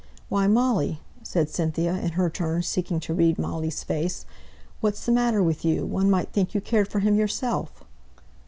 "Why, 0.29 0.47
Molly!" 0.47 0.99
said 1.21 1.51
Cynthia, 1.51 1.93
in 1.93 2.13
her 2.13 2.27
turn 2.27 2.63
seeking 2.63 2.99
to 3.01 3.13
read 3.13 3.37
Molly's 3.37 3.83
face, 3.83 4.25
"what's 4.79 5.05
the 5.05 5.11
matter 5.11 5.43
with 5.43 5.63
you? 5.63 5.85
One 5.85 6.09
might 6.09 6.33
think 6.33 6.55
you 6.55 6.59
cared 6.59 6.87
for 6.87 7.01
him 7.01 7.13
yourself." 7.17 7.83